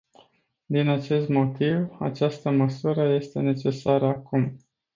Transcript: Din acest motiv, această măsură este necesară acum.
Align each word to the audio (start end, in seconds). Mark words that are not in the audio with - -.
Din 0.65 0.87
acest 0.89 1.27
motiv, 1.29 1.95
această 1.99 2.49
măsură 2.51 3.13
este 3.13 3.39
necesară 3.39 4.05
acum. 4.05 4.57